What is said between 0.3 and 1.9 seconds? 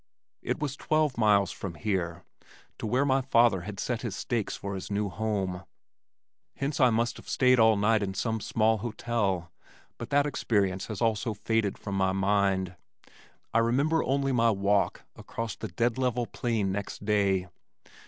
It was twelve miles from